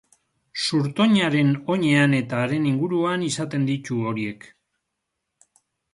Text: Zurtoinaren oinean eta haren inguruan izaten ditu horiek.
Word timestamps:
Zurtoinaren 0.61 1.51
oinean 1.73 2.17
eta 2.21 2.41
haren 2.45 2.65
inguruan 2.71 3.27
izaten 3.29 3.69
ditu 3.71 4.03
horiek. 4.13 4.49